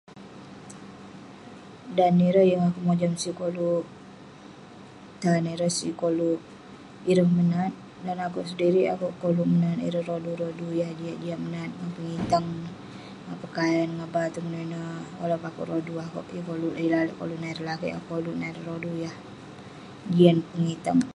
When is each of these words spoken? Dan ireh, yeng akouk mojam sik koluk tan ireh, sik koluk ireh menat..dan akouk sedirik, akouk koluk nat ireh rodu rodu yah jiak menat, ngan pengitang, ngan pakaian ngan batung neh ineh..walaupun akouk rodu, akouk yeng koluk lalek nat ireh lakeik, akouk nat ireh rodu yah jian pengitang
Dan 1.97 2.13
ireh, 2.27 2.47
yeng 2.51 2.63
akouk 2.67 2.85
mojam 2.87 3.13
sik 3.21 3.35
koluk 3.41 3.83
tan 5.21 5.43
ireh, 5.53 5.73
sik 5.79 5.93
koluk 6.01 6.39
ireh 7.11 7.29
menat..dan 7.37 8.17
akouk 8.25 8.47
sedirik, 8.49 8.91
akouk 8.93 9.13
koluk 9.23 9.49
nat 9.61 9.77
ireh 9.87 10.03
rodu 10.09 10.31
rodu 10.41 10.67
yah 10.79 10.91
jiak 11.23 11.41
menat, 11.43 11.71
ngan 11.75 11.91
pengitang, 11.95 12.47
ngan 13.25 13.37
pakaian 13.43 13.89
ngan 13.97 14.09
batung 14.15 14.47
neh 14.51 14.63
ineh..walaupun 14.65 15.47
akouk 15.49 15.67
rodu, 15.71 15.93
akouk 16.05 16.25
yeng 16.35 16.47
koluk 16.49 16.75
lalek 16.93 17.17
nat 17.43 17.53
ireh 17.57 17.67
lakeik, 17.69 17.97
akouk 17.99 18.35
nat 18.39 18.51
ireh 18.53 18.65
rodu 18.69 18.91
yah 19.03 19.15
jian 20.13 20.37
pengitang 20.49 21.01